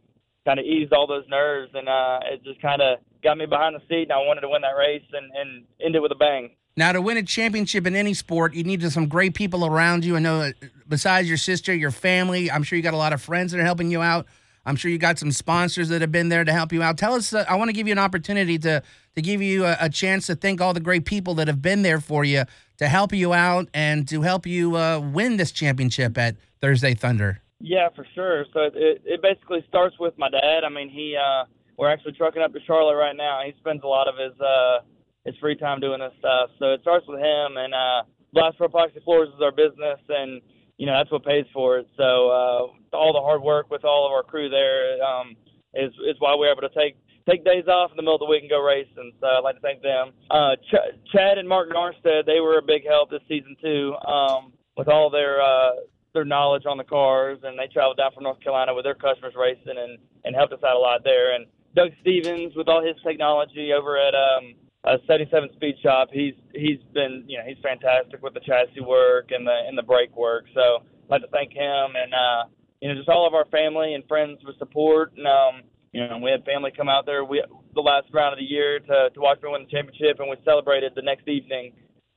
[0.45, 3.75] kind of eased all those nerves, and uh, it just kind of got me behind
[3.75, 4.03] the seat.
[4.03, 6.51] And I wanted to win that race and, and end it with a bang.
[6.75, 10.15] Now, to win a championship in any sport, you need some great people around you.
[10.15, 10.51] I know,
[10.87, 13.65] besides your sister, your family, I'm sure you got a lot of friends that are
[13.65, 14.27] helping you out.
[14.65, 16.97] I'm sure you got some sponsors that have been there to help you out.
[16.97, 18.83] Tell us, uh, I want to give you an opportunity to
[19.19, 21.81] to give you a, a, chance to thank all the great people that have been
[21.81, 22.43] there for you
[22.77, 27.41] to help you out and to help you uh, win this championship at Thursday Thunder.
[27.59, 28.45] Yeah, for sure.
[28.53, 30.63] So it, it basically starts with my dad.
[30.65, 31.43] I mean, he uh,
[31.77, 33.41] we're actually trucking up to Charlotte right now.
[33.45, 34.79] He spends a lot of his uh,
[35.25, 36.51] his free time doing this stuff.
[36.57, 40.41] So it starts with him and uh, Blast Pro Epoxy Floors is our business and
[40.77, 41.87] you know that's what pays for it.
[41.97, 45.35] So uh, all the hard work with all of our crew there um,
[45.73, 46.95] is is why we're able to take
[47.27, 49.11] take days off in the middle of the week and go racing.
[49.19, 50.11] So I'd like to thank them.
[50.29, 54.53] Uh, Ch- Chad and Mark Narstead, they were a big help this season too, um,
[54.77, 55.71] with all their uh,
[56.13, 59.33] their knowledge on the cars, and they traveled down from North Carolina with their customers
[59.37, 61.35] racing and and helped us out a lot there.
[61.35, 66.09] And Doug Stevens with all his technology over at um, uh, 77 Speed Shop.
[66.11, 69.83] He's he's been you know he's fantastic with the chassis work and the and the
[69.83, 70.45] brake work.
[70.53, 72.43] So I'd like to thank him and uh,
[72.81, 75.13] you know just all of our family and friends for support.
[75.17, 77.43] And um, you know we had family come out there we
[77.75, 80.35] the last round of the year to to watch me win the championship, and we
[80.45, 81.73] celebrated the next evening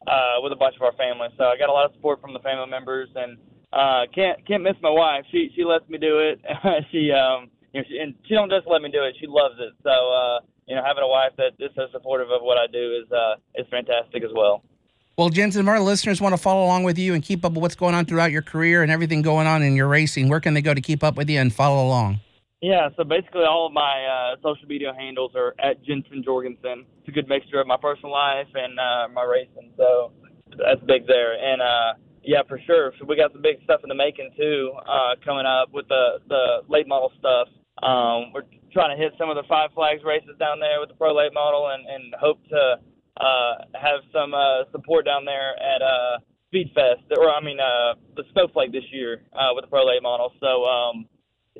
[0.07, 1.29] uh, with a bunch of our family.
[1.39, 3.39] So I got a lot of support from the family members and.
[3.73, 5.25] Uh, can't can't miss my wife.
[5.33, 6.39] She she lets me do it.
[6.93, 9.17] she um you know she, and she don't just let me do it.
[9.19, 9.73] She loves it.
[9.83, 13.03] So uh you know, having a wife that is so supportive of what I do
[13.03, 14.63] is uh, is fantastic as well.
[15.19, 17.61] Well, Jensen, if our listeners want to follow along with you and keep up with
[17.61, 20.55] what's going on throughout your career and everything going on in your racing, where can
[20.55, 22.21] they go to keep up with you and follow along?
[22.62, 26.87] Yeah, so basically all of my uh, social media handles are at Jensen Jorgensen.
[27.01, 30.12] It's a good mixture of my personal life and uh, my racing, so
[30.46, 31.35] that's big there.
[31.35, 32.92] And uh, yeah, for sure.
[33.01, 36.22] So we got some big stuff in the making too, uh, coming up with the
[36.29, 37.48] the late model stuff.
[37.83, 40.94] Um, we're trying to hit some of the Five Flags races down there with the
[40.94, 42.79] pro late model, and, and hope to
[43.18, 46.22] uh, have some uh, support down there at uh,
[46.55, 50.31] Speedfest, or I mean uh, the Snowflake this year uh, with the pro late model.
[50.38, 51.09] So um,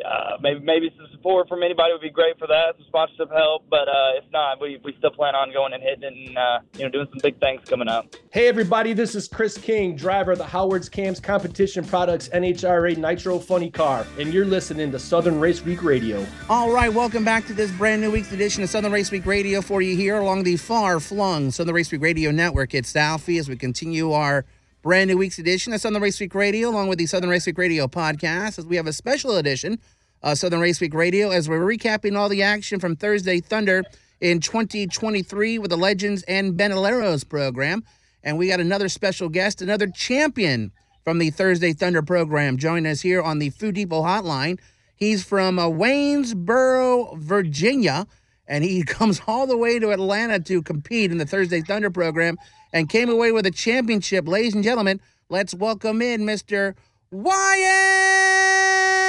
[0.05, 3.65] uh, maybe maybe some support from anybody would be great for that, some sponsorship help.
[3.69, 6.85] But uh, if not, we, we still plan on going and hitting and uh, you
[6.85, 8.15] know doing some big things coming up.
[8.31, 13.39] Hey everybody, this is Chris King, driver of the Howard's Cams Competition Products NHRA Nitro
[13.39, 16.27] Funny Car, and you're listening to Southern Race Week Radio.
[16.49, 19.61] All right, welcome back to this brand new week's edition of Southern Race Week Radio
[19.61, 22.73] for you here along the far-flung Southern Race Week Radio network.
[22.73, 24.47] It's Alfie as we continue our
[24.83, 27.57] brand new week's edition of Southern Race Week Radio, along with the Southern Race Week
[27.57, 29.79] Radio podcast, as we have a special edition
[30.23, 33.85] of Southern Race Week Radio as we're recapping all the action from Thursday Thunder
[34.21, 37.85] in 2023 with the Legends and Bandoleros program.
[38.25, 40.73] And we got another special guest, another champion
[41.05, 44.59] from the Thursday Thunder program, joining us here on the Food Depot Hotline.
[44.97, 48.09] He's from uh, Waynesboro, Virginia,
[48.53, 52.37] and he comes all the way to Atlanta to compete in the Thursday Thunder program
[52.73, 54.29] and came away with a championship.
[54.29, 56.75] Ladies and gentlemen, let's welcome in Mr.
[57.11, 59.02] Wyatt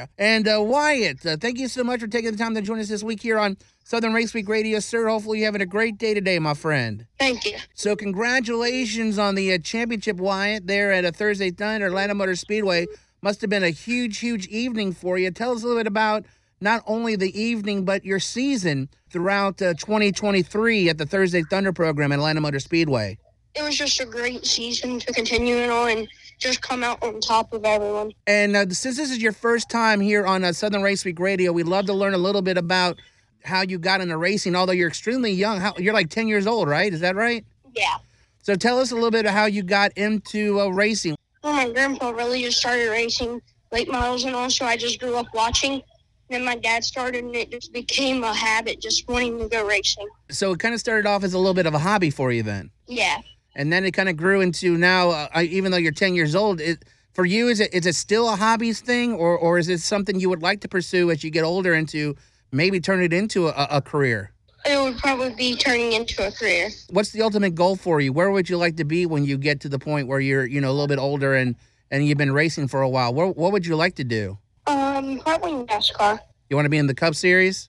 [0.00, 0.12] Coffey.
[0.18, 2.88] And uh, Wyatt, uh, thank you so much for taking the time to join us
[2.88, 5.08] this week here on Southern Race Week Radio, sir.
[5.08, 7.06] Hopefully, you're having a great day today, my friend.
[7.18, 7.56] Thank you.
[7.74, 12.86] So, congratulations on the uh, championship, Wyatt, there at a Thursday Thunder Atlanta Motor Speedway.
[13.22, 15.30] Must have been a huge, huge evening for you.
[15.30, 16.24] Tell us a little bit about
[16.60, 22.12] not only the evening, but your season throughout uh, 2023 at the Thursday Thunder program
[22.12, 23.18] at Atlanta Motor Speedway.
[23.54, 26.08] It was just a great season to continue it on and
[26.40, 28.12] just come out on top of everyone.
[28.26, 31.52] And uh, since this is your first time here on uh, Southern Race Week Radio,
[31.52, 32.98] we'd love to learn a little bit about
[33.44, 34.56] how you got into racing.
[34.56, 36.92] Although you're extremely young, how, you're like 10 years old, right?
[36.92, 37.44] Is that right?
[37.74, 37.96] Yeah.
[38.42, 41.16] So tell us a little bit of how you got into uh, racing.
[41.44, 45.16] Well, my grandpa really just started racing late models and all, so I just grew
[45.16, 45.82] up watching.
[46.28, 50.08] Then my dad started, and it just became a habit, just wanting to go racing.
[50.30, 52.42] So it kind of started off as a little bit of a hobby for you
[52.42, 52.70] then.
[52.86, 53.20] Yeah.
[53.54, 55.10] And then it kind of grew into now.
[55.10, 58.28] Uh, even though you're 10 years old, it, for you is it is it still
[58.28, 61.30] a hobbies thing, or or is it something you would like to pursue as you
[61.30, 62.16] get older into
[62.52, 64.32] maybe turn it into a, a career?
[64.66, 66.68] It would probably be turning into a career.
[66.90, 68.12] What's the ultimate goal for you?
[68.12, 70.60] Where would you like to be when you get to the point where you're you
[70.60, 71.56] know a little bit older and
[71.90, 73.12] and you've been racing for a while?
[73.12, 74.38] What what would you like to do?
[74.66, 76.20] Um, probably NASCAR.
[76.48, 77.68] You want to be in the Cup Series?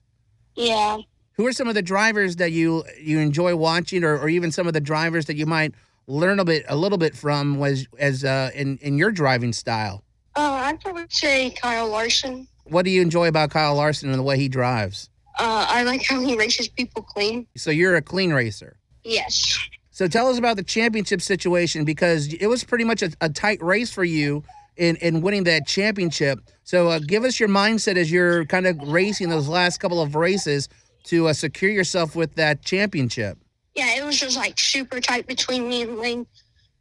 [0.54, 0.98] Yeah.
[1.34, 4.66] Who are some of the drivers that you you enjoy watching, or, or even some
[4.66, 5.74] of the drivers that you might
[6.06, 10.02] learn a bit a little bit from was as uh, in in your driving style?
[10.36, 12.48] Uh, I'd probably say Kyle Larson.
[12.64, 15.10] What do you enjoy about Kyle Larson and the way he drives?
[15.38, 17.46] Uh, I like how he races people clean.
[17.56, 18.76] So you're a clean racer.
[19.02, 19.58] Yes.
[19.90, 23.62] So tell us about the championship situation because it was pretty much a, a tight
[23.62, 24.42] race for you
[24.76, 26.40] in, in winning that championship.
[26.64, 30.14] So uh, give us your mindset as you're kind of racing those last couple of
[30.14, 30.68] races
[31.04, 33.38] to uh, secure yourself with that championship.
[33.74, 36.26] Yeah, it was just like super tight between me and Lane.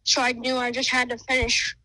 [0.04, 1.76] So I knew I just had to finish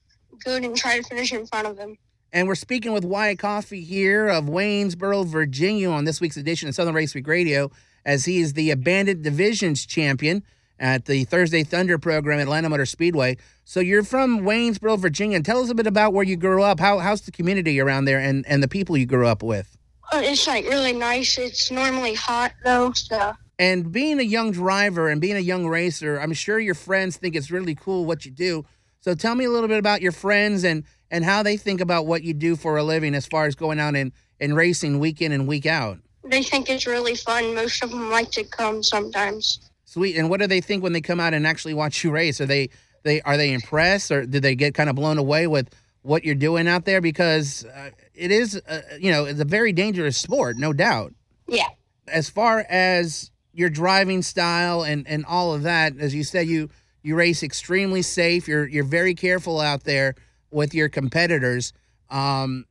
[0.45, 1.97] good and try to finish in front of him.
[2.33, 6.75] And we're speaking with Wyatt Coffey here of Waynesboro, Virginia, on this week's edition of
[6.75, 7.71] Southern Race Week Radio,
[8.05, 10.43] as he is the Abandoned Divisions champion
[10.79, 13.37] at the Thursday Thunder program at Atlanta Motor Speedway.
[13.65, 15.41] So you're from Waynesboro, Virginia.
[15.41, 16.81] Tell us a bit about where you grew up.
[16.81, 19.79] How, how's the community around there and, and the people you grew up with?
[20.13, 21.39] Uh, it's like really nice.
[21.39, 26.21] It's normally hot though, so And being a young driver and being a young racer,
[26.21, 28.65] I'm sure your friends think it's really cool what you do.
[29.01, 32.07] So tell me a little bit about your friends and and how they think about
[32.07, 35.23] what you do for a living as far as going out and, and racing week
[35.23, 35.99] in and week out.
[36.25, 37.55] they think it's really fun.
[37.55, 39.71] Most of them like to come sometimes.
[39.85, 40.17] Sweet.
[40.17, 42.41] And what do they think when they come out and actually watch you race?
[42.41, 42.71] Are they
[43.05, 45.71] they are they impressed or did they get kind of blown away with
[46.03, 49.73] what you're doing out there because uh, it is uh, you know, it's a very
[49.73, 51.13] dangerous sport, no doubt.
[51.49, 51.69] Yeah.
[52.09, 56.69] as far as your driving style and and all of that as you said you
[57.03, 60.15] you race extremely safe you're you're very careful out there
[60.51, 61.73] with your competitors
[62.11, 62.65] um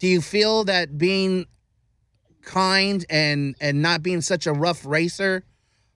[0.00, 1.46] do you feel that being
[2.42, 5.44] kind and and not being such a rough racer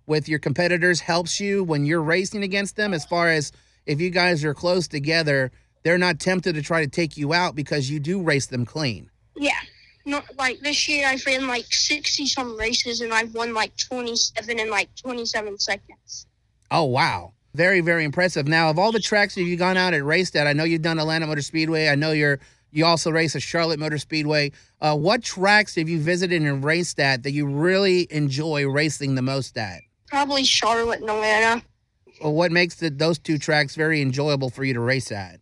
[0.06, 3.50] with your competitors helps you when you're racing against them as far as
[3.84, 5.50] if you guys are close together
[5.87, 9.09] they're not tempted to try to take you out because you do race them clean
[9.37, 9.53] Yeah.
[10.05, 14.16] Not like this year I've ran like sixty some races and I've won like twenty
[14.16, 16.27] seven in like twenty seven seconds.
[16.70, 17.33] Oh wow.
[17.55, 18.46] Very, very impressive.
[18.46, 20.83] Now, of all the tracks that you've gone out and raced at, I know you've
[20.83, 21.88] done Atlanta Motor Speedway.
[21.88, 22.38] I know you're
[22.71, 24.52] you also race at Charlotte Motor Speedway.
[24.81, 29.23] Uh, what tracks have you visited and raced at that you really enjoy racing the
[29.23, 29.81] most at?
[30.06, 31.63] Probably Charlotte and Atlanta.
[32.23, 35.40] Well, what makes the, those two tracks very enjoyable for you to race at?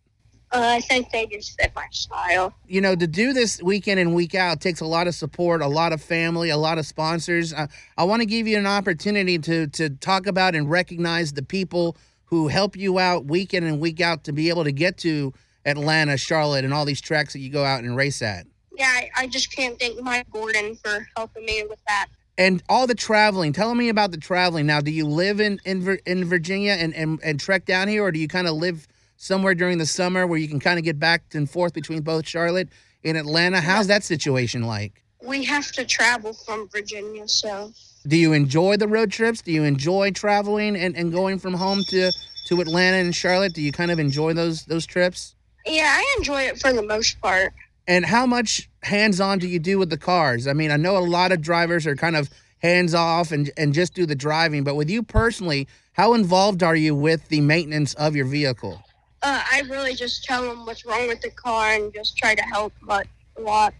[0.55, 2.53] Uh, I think they just fit my style.
[2.65, 5.61] You know, to do this week in and week out takes a lot of support,
[5.61, 7.53] a lot of family, a lot of sponsors.
[7.53, 11.43] Uh, I want to give you an opportunity to to talk about and recognize the
[11.43, 14.97] people who help you out week in and week out to be able to get
[14.99, 15.33] to
[15.65, 18.47] Atlanta, Charlotte, and all these tracks that you go out and race at.
[18.77, 22.07] Yeah, I, I just can't thank Mike Gordon for helping me with that.
[22.37, 23.51] And all the traveling.
[23.51, 24.67] Tell me about the traveling.
[24.67, 28.13] Now, do you live in in, in Virginia and, and and trek down here, or
[28.13, 28.87] do you kind of live
[29.17, 32.27] somewhere during the summer where you can kind of get back and forth between both
[32.27, 32.69] Charlotte
[33.03, 33.61] and Atlanta?
[33.61, 35.03] How's that situation like?
[35.25, 37.71] We have to travel from Virginia, so
[38.07, 39.41] Do you enjoy the road trips?
[39.41, 42.11] Do you enjoy traveling and, and going from home to,
[42.47, 43.53] to Atlanta and Charlotte?
[43.53, 45.35] Do you kind of enjoy those those trips?
[45.65, 47.53] yeah, I enjoy it for the most part.
[47.87, 50.47] And how much hands on do you do with the cars?
[50.47, 53.73] I mean, I know a lot of drivers are kind of hands off and, and
[53.73, 57.93] just do the driving, but with you personally, how involved are you with the maintenance
[57.95, 58.83] of your vehicle?
[59.25, 62.43] Uh, I really just tell them what's wrong with the car and just try to
[62.43, 63.07] help but
[63.37, 63.73] a lot.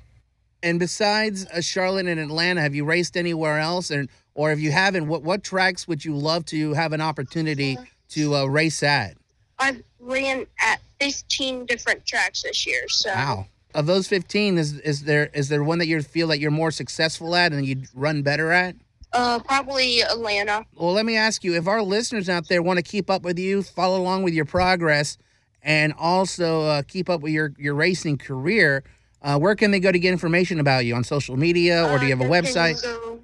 [0.64, 3.92] And besides uh, Charlotte and Atlanta, have you raced anywhere else?
[3.92, 7.78] And or if you haven't, what what tracks would you love to have an opportunity
[8.10, 9.18] to uh, race at?
[9.60, 13.46] I've ran at 15 different tracks this year, so Wow.
[13.76, 16.72] Of those 15, is is there is there one that you feel that you're more
[16.72, 18.76] successful at and you'd run better at?
[19.14, 20.66] uh, probably Atlanta.
[20.76, 23.40] Well, let me ask you, if our listeners out there want to keep up with
[23.40, 25.18] you, follow along with your progress,
[25.66, 28.84] and also uh, keep up with your, your racing career,
[29.24, 32.06] uh, where can they go to get information about you on social media, or do
[32.06, 32.82] you have a Uh, website?
[32.82, 33.20] Can go,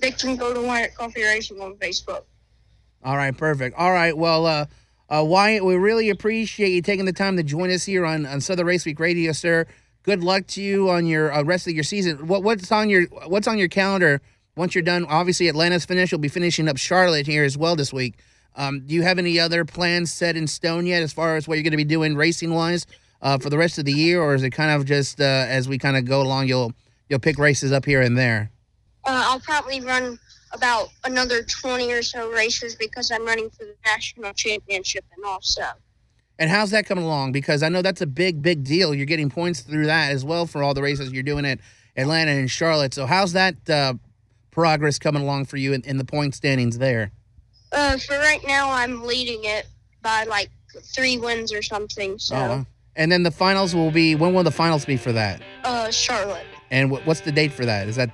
[0.00, 2.24] they can go to Wyatt Coffey Racing on Facebook.
[3.02, 3.76] All right, perfect.
[3.76, 4.66] All right, well, uh,
[5.08, 8.40] uh, Wyatt, we really appreciate you taking the time to join us here on, on
[8.40, 9.66] Southern Race Week Radio, sir.
[10.02, 12.26] Good luck to you on your uh, rest of your season.
[12.26, 14.20] What what's on your what's on your calendar
[14.56, 15.04] once you're done?
[15.06, 16.10] Obviously, Atlanta's finished.
[16.12, 18.18] You'll be finishing up Charlotte here as well this week.
[18.56, 21.54] Um, do you have any other plans set in stone yet as far as what
[21.54, 22.86] you're going to be doing racing wise
[23.22, 25.68] uh, for the rest of the year, or is it kind of just uh, as
[25.68, 26.72] we kind of go along, you'll
[27.08, 28.50] you'll pick races up here and there?
[29.04, 30.18] Uh, I'll probably run
[30.52, 35.62] about another 20 or so races because I'm running for the national championship and also.
[36.38, 37.32] And how's that coming along?
[37.32, 38.94] Because I know that's a big, big deal.
[38.94, 41.60] You're getting points through that as well for all the races you're doing at
[41.96, 42.94] Atlanta and Charlotte.
[42.94, 43.94] So how's that uh,
[44.50, 47.12] progress coming along for you in, in the point standings there?
[47.72, 49.66] Uh, for right now, I'm leading it
[50.02, 50.50] by like
[50.82, 52.18] three wins or something.
[52.18, 52.66] So, wow.
[52.96, 55.40] And then the finals will be when will the finals be for that?
[55.64, 57.88] uh, Charlotte, And wh- what's the date for that?
[57.88, 58.10] Is that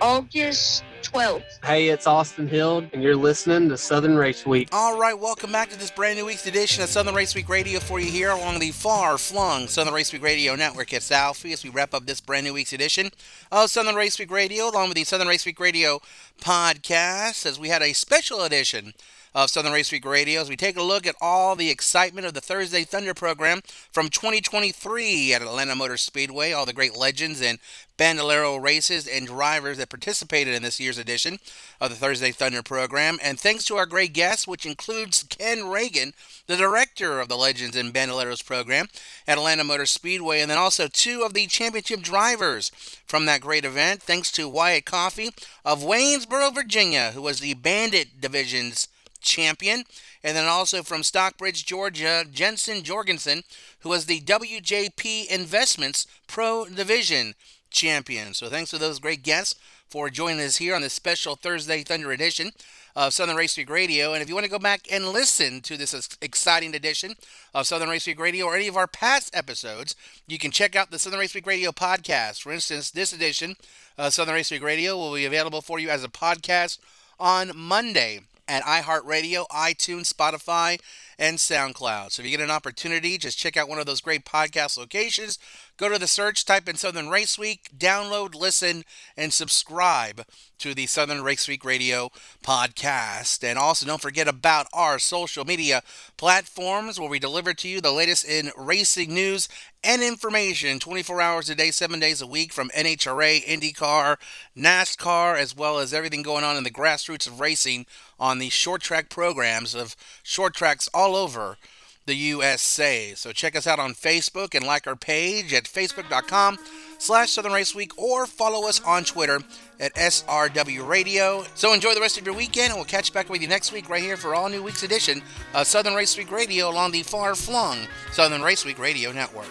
[0.00, 1.64] August 12th.
[1.64, 4.68] Hey, it's Austin Hill, and you're listening to Southern Race Week.
[4.72, 7.78] All right, welcome back to this brand new week's edition of Southern Race Week Radio
[7.78, 11.62] for you here along the far flung Southern Race Week Radio network at Southie as
[11.62, 13.10] we wrap up this brand new week's edition
[13.52, 16.00] of Southern Race Week Radio along with the Southern Race Week Radio
[16.40, 18.92] podcast as we had a special edition
[19.36, 22.32] of Southern Race Week Radio as we take a look at all the excitement of
[22.32, 23.60] the Thursday Thunder program
[23.92, 27.58] from 2023 at Atlanta Motor Speedway, all the great legends and
[27.98, 31.38] Bandolero races and drivers that participated in this year's edition
[31.82, 33.18] of the Thursday Thunder program.
[33.22, 36.14] And thanks to our great guests, which includes Ken Ragan,
[36.46, 38.86] the director of the Legends and Bandoleros program
[39.28, 42.70] at Atlanta Motor Speedway, and then also two of the championship drivers
[43.06, 45.28] from that great event, thanks to Wyatt Coffey
[45.62, 48.88] of Waynesboro, Virginia, who was the Bandit Division's
[49.18, 49.84] champion.
[50.22, 53.42] And then also from Stockbridge, Georgia, Jensen Jorgensen,
[53.80, 57.34] who was the WJP Investments Pro Division
[57.70, 58.34] champion.
[58.34, 59.54] So thanks to those great guests
[59.88, 62.50] for joining us here on this special Thursday Thunder edition
[62.96, 64.14] of Southern Race Week Radio.
[64.14, 67.14] And if you want to go back and listen to this exciting edition
[67.54, 69.94] of Southern Race Week Radio or any of our past episodes,
[70.26, 72.42] you can check out the Southern Race Week Radio podcast.
[72.42, 73.56] For instance, this edition
[73.98, 76.78] of Southern Race Week Radio will be available for you as a podcast
[77.20, 80.80] on Monday at iHeartRadio, iTunes, Spotify,
[81.18, 82.12] and SoundCloud.
[82.12, 85.38] So if you get an opportunity, just check out one of those great podcast locations.
[85.78, 88.82] Go to the search, type in Southern Race Week, download, listen,
[89.14, 90.24] and subscribe
[90.58, 92.10] to the Southern Race Week Radio
[92.42, 93.44] podcast.
[93.44, 95.82] And also don't forget about our social media
[96.16, 99.50] platforms where we deliver to you the latest in racing news
[99.84, 104.16] and information 24 hours a day, 7 days a week from NHRA, IndyCar,
[104.56, 107.84] NASCAR, as well as everything going on in the grassroots of racing
[108.18, 111.58] on the short track programs of short tracks all over
[112.06, 113.12] the USA.
[113.14, 116.58] So check us out on Facebook and like our page at facebook.com
[116.98, 119.40] slash Southern Race Week or follow us on Twitter
[119.78, 121.44] at SRW Radio.
[121.54, 123.88] So enjoy the rest of your weekend and we'll catch back with you next week
[123.88, 125.22] right here for all new week's edition
[125.54, 129.46] of Southern Race Week Radio along the far flung Southern Race Week Radio Network.